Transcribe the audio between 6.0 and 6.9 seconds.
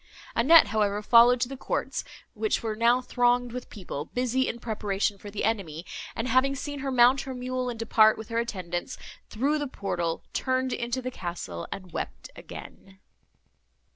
and, having seen her